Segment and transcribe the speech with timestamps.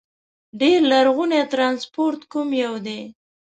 [0.59, 2.99] ډېر لرغونی ترانسپورت کوم یو دي؟